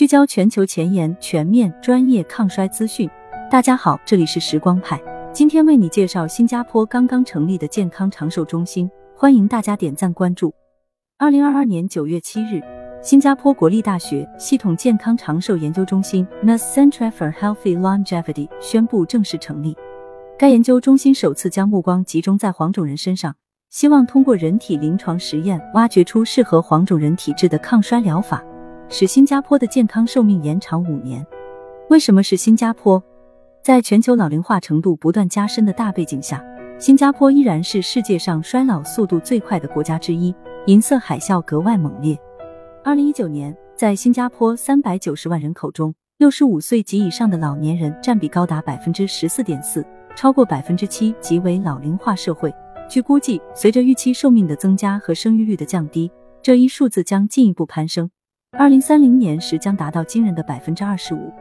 [0.00, 3.06] 聚焦全球前沿、全面、专业抗衰资讯。
[3.50, 4.98] 大家好，这里是时光派，
[5.30, 10.54] 今天为你介绍新加坡刚刚成立的健康长寿中心，欢迎大家点赞关注。
[11.18, 12.62] 二零二二年九月七日，
[13.02, 19.76] 新加坡国立大学系统健康长寿研究中心 （NAS Centre for Healthy Longevity） 宣布正式成立。
[20.38, 23.36] 该研究中心首次将目光集中在黄种人身上，
[23.68, 28.42] 希望通过人体临床实验，挖掘出适合黄种人体质的抗衰疗法。
[28.90, 31.24] 使新加坡的健康寿命延长五年。
[31.88, 33.02] 为什么是新加坡？
[33.62, 36.44] 在全球老龄化程度不断加深的大背景下，
[36.76, 40.34] 新加坡依然是世界上衰老速度最快的国家之一，
[40.66, 42.18] 银色海啸格外猛烈。
[42.82, 52.52] 二零一九年，在新加坡三百九十万人口中，六十五岁及以上的老年人占比高达百分之十四点四，超过百分之七，即为老龄化社会。
[52.88, 56.10] 据估计，随着预期寿命的增加和生育率的降低，
[56.42, 58.10] 这一数字将进一步攀升。
[58.58, 61.32] 二零三零年时将达到惊人的百分之二十五。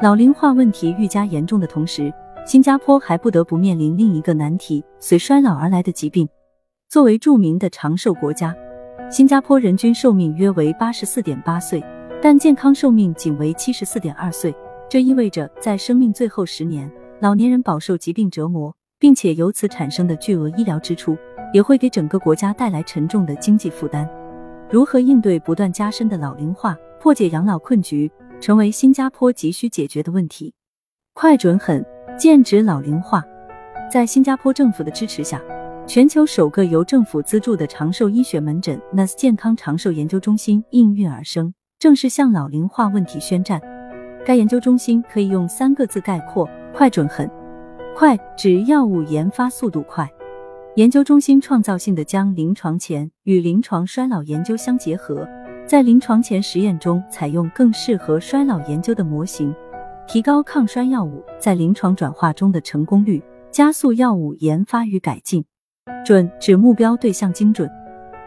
[0.00, 2.12] 老龄化问题愈加严重的同时，
[2.46, 6.26] 新加坡还不得不面临另一个难题：随衰老而来的疾病。
[6.88, 8.56] 作为著名的长寿国家，
[9.10, 11.84] 新加坡人均寿命约为八十四点八岁，
[12.22, 14.54] 但健康寿命仅为七十四点二岁。
[14.88, 21.16] 这意味着，在生命最后十年，老年人饱受疾病折磨，并且由此产生的巨额医疗支出，
[21.52, 24.08] 也会给整个国家带来沉重的经济负担。
[24.68, 30.52] 如何应对不断加深的老龄化，破解养老困局，成为新加坡急需解决的问题。
[31.14, 31.84] 快、准、狠，
[32.18, 33.22] 剑指老龄化。
[33.88, 35.40] 在新加坡政府的支持下，
[35.86, 43.60] 全球首个由政府资助的长寿医学门诊 NAS 健康长寿研究中心应运而生，正式向老龄化问题宣战。
[44.26, 47.30] 该研究中心可以用三个字概括：快、准、狠。
[47.94, 50.10] 快指药物研发速度快。
[50.76, 55.26] 研究中心创造性的将临床前与临床衰老研究相结合，
[55.66, 59.54] 在临床前实验中采用更适合衰老研究的模型，
[60.06, 65.42] 提高抗衰药物在临床转化中的成功率，加速药物研发与改进。
[66.04, 67.70] 准指目标对象精准。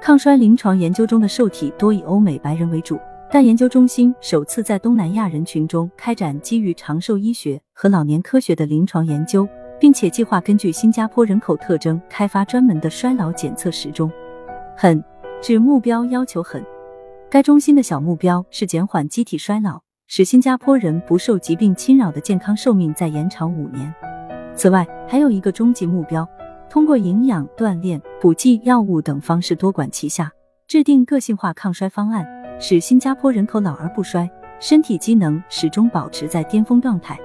[0.00, 2.98] 抗衰临床研究中的受体多以欧美白人为主，
[3.30, 9.48] 但研究中心首次在东南亚人群中开展基于长寿医学和老年科学的临床研究。
[9.82, 14.08] 并且计划根据新加坡人口特征开发专门的衰老检测时钟。
[14.76, 15.02] 狠
[15.40, 16.64] 指目标要求狠，
[17.28, 23.92] 该中心的小目标是减缓机体衰老，使新加坡人不受疾病侵扰的健康寿命再延长五年。
[24.54, 26.24] 此外，还有一个终极目标，
[26.70, 30.30] 通过营养、锻炼、补剂、药物等方式多管齐下，
[30.68, 32.24] 制定个性化抗衰方案，
[32.60, 37.18] 使新加坡人口老而不衰，身体机能始终保持在巅峰状态。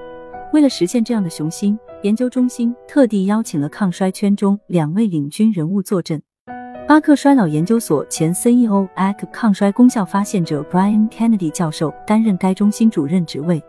[0.52, 6.22] 为了实现这样的雄心，研究中心特地邀请了抗衰圈中两位领军人物坐镇。
[6.86, 13.60] 巴克衰老研究所前 CEO、AC 抗衰功效发现者 Brian Kennedy 教授担任该中心主任职位，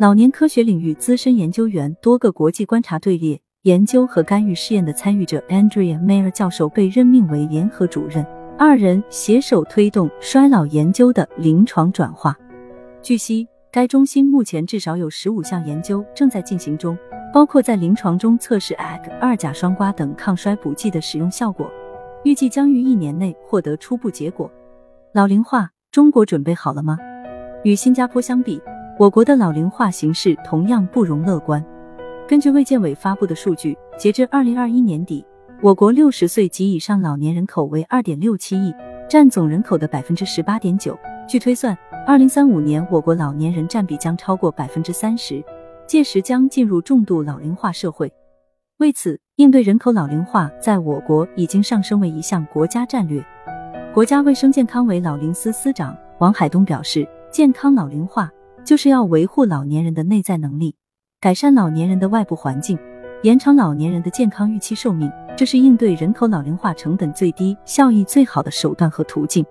[0.00, 8.24] 老年科学领域资深研究员、多个国际观察队列研究和干预试验的参与者 Andrea Mayer 教授被任命为联合主任，
[8.58, 12.34] 二人携手推动衰老研究的临床转化。
[13.02, 13.46] 据悉。
[13.70, 16.96] 该中心目前至少有十五项研究正在进行中，
[17.34, 21.68] 包括在临床中测试 AG 二甲双胍等抗衰补剂的使用效果，
[22.22, 24.48] 预计将于一年内获得初步结果。
[25.12, 26.96] 老龄化，中国准备好了吗？
[27.64, 28.62] 与新加坡相比，
[29.00, 31.64] 我国的老龄化形势同样不容乐观。
[32.28, 35.26] 根据卫健委发布的数据，截至二零二一年底，
[35.60, 38.72] 我国六十岁及以上老年人口为二点六七亿，
[39.08, 40.96] 占总人口的百分之十八点九。
[41.26, 41.76] 据推算。
[42.06, 45.42] 二零三五年，我国老年人占比将超过百分之三十，
[45.86, 48.12] 届时将进入重度老龄化社会。
[48.78, 53.24] 为此，应对人口老龄化，在我国已经上升为一项国家战略。
[53.92, 58.28] 国家卫生健康委老龄司司长王海东表示，健康老龄化
[58.64, 60.74] 就是要维护老年人的内在能力，
[61.20, 62.76] 改善老年人的外部环境，
[63.22, 69.44] 延长老年人的健康预期寿命，这是应对人口老龄化成本最低、效益最好的手段和途径。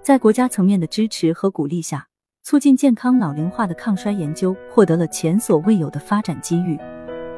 [0.00, 2.06] 在国家层面的支持和鼓励下，
[2.42, 6.78] 促进健康老龄化的抗衰研究获得了前所未有的发展机遇。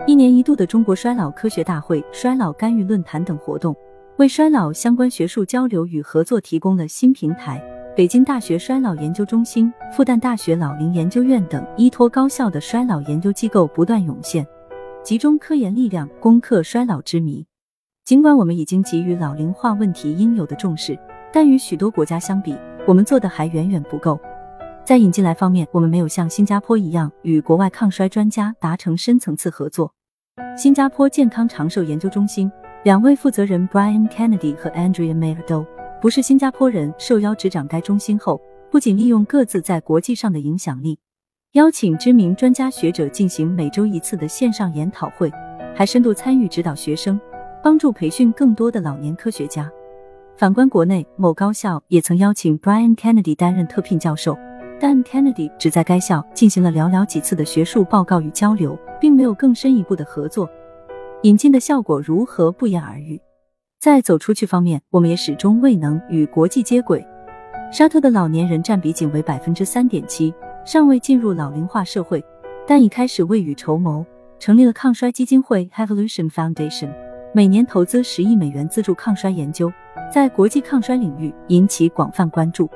[0.07, 3.75] 一年一度的中国衰老科学大会、衰老干预论坛等活动，
[4.17, 7.63] 为衰老相关学术交流与合作提供了新平台。
[7.95, 14.47] 北京大学衰老研究中心、复旦大学老龄研究院等依托高校的衰老研究机构不断涌现，
[15.03, 17.45] 集中科研力量攻克衰老之谜。
[18.05, 20.99] 尽管我们已经给予老龄化问题应有的重视。
[21.35, 22.55] 但与许多国家相比，
[22.87, 24.21] 我们做的还远远不够。
[24.85, 29.93] 在引进来方面，我们没有像新加坡一样与国外抗衰专家达成深层次合作。
[30.57, 32.51] 新加坡健康长寿研究中心
[32.83, 35.65] 两位负责人 Brian Kennedy 和 Andrea Mayer 都
[36.01, 38.41] 不是新加坡人，受邀执掌该中心后，
[38.73, 40.99] 不仅利用各自在国际上的影响力，
[41.53, 45.31] 邀请知名专家学者进行每周一次的线上研讨会，
[45.77, 47.21] 还深度参与指导学生，
[47.63, 49.71] 帮助培训更多的老年科学家。
[50.37, 54.37] 反观国内，某高校也曾邀请 Brian Kennedy 担任特聘教授，
[54.83, 60.51] 但 Kennedy 只在该校进行了寥寥几次的学术报告与交流，并没有更深一步的合作。
[61.23, 63.21] 引进的效果如何，不言而喻。
[63.79, 67.07] 在走出去方面，我们也始终未能与国际接轨。
[67.71, 70.35] 沙特的老年人占比仅为百分之三点七，
[70.65, 72.21] 尚未进入老龄化社会，
[72.67, 74.05] 但已开始未雨绸缪，
[74.41, 76.91] 成立了抗衰基金会 （Evolution Foundation），
[77.33, 79.73] 每年投资十亿美元资助抗衰研究，
[80.13, 82.69] 在国际抗衰领域引起广泛关注。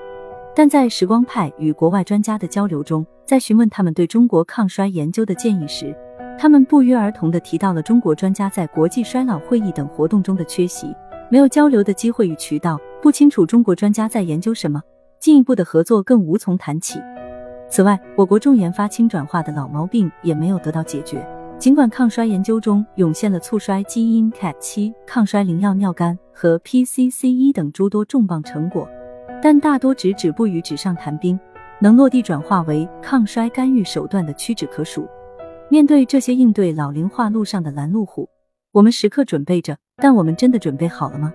[0.59, 5.95] 但在时光派与国外专家的交流中，在询问他们对中国抗衰研究的建议时，
[6.39, 10.87] 他们不约而同地提到了中国专家在国际衰老会议等活动中的缺席，
[11.31, 14.81] 没有交流的机会与渠道，不清楚中国专家在研究什么，
[15.21, 16.99] 进一步的合作更无从谈起。
[17.69, 21.23] 此外，我国重研发轻转化的老毛病也没有得到解决。
[21.59, 28.89] 尽管抗衰研究中涌现了促衰基因 CAT7、抗衰灵药尿苷和 PCCE 等诸多重磅成果，
[29.43, 31.39] 但大多只止步于纸上谈兵，
[31.81, 35.07] 能落地转化为抗衰干预手段的屈指可数。
[35.69, 38.29] 面对这些应对老龄化路上的拦路虎，
[38.73, 41.33] 我们时刻准备着，但我们真的准备好了吗？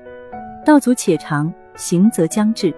[0.65, 2.74] 道阻且长，行则将至。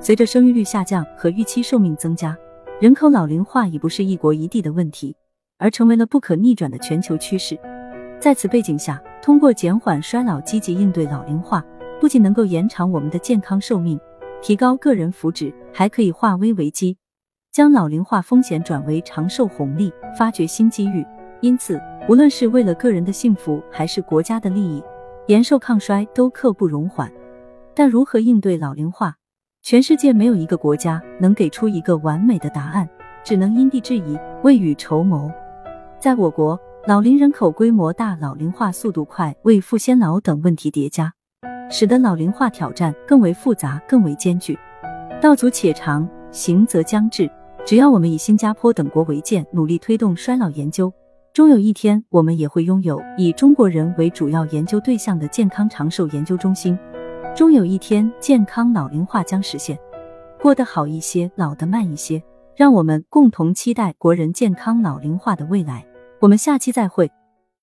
[0.00, 2.36] 随着生育率下降和预期寿命增加，
[2.80, 5.14] 人口老龄化已不是一国一地的问题，
[5.58, 7.58] 而成为了不可逆转的全球趋势。
[8.18, 11.64] 在此背景下，通过减缓衰老，积极应对老龄化，
[12.00, 13.98] 不仅能够延长我们的健康寿命，
[14.42, 16.96] 提高个人福祉，还可以化危为机。
[17.52, 21.06] 将老龄化风险转为长寿红利，发掘新机遇。
[21.40, 24.82] 因此，无论是为了个人的幸福，还是国家的利益，
[25.28, 27.12] 延寿抗衰都刻不容缓。
[27.72, 29.14] 但如何应对老龄化，
[29.62, 32.88] 全世界没有一个国家能给出一个完美的答案，
[33.22, 35.30] 只能因地制宜，未雨绸缪。
[36.00, 36.58] 在我国，
[36.88, 41.12] 老龄人口规模大，老龄化速度快，未富先老等问题叠加，
[41.72, 44.56] 使得老龄化挑战更为复杂，更为艰巨。
[45.22, 47.28] 道阻且长，行则将至。
[47.64, 50.92] 只要我们以新加坡等国为鉴，努力推动衰老研究，
[51.32, 56.78] 终有一天，我们也会拥有以中国人为主要研究对象的健康长寿研究中心。
[57.34, 59.78] 终有一天，健康老龄化将实现，
[60.42, 62.22] 过得好一些，老得慢一些。
[62.54, 65.86] 让我们共同期待国人健康老龄化的未来。
[66.20, 67.10] 我们下期再会。